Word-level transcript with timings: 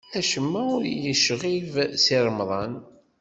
Acemma 0.19 0.61
ur 0.75 0.83
yecɣib 1.03 1.71
Si 2.03 2.17
Remḍan. 2.25 2.73